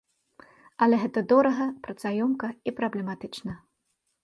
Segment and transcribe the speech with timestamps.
[0.85, 3.53] Але гэта дорага, працаёмка і праблематычна.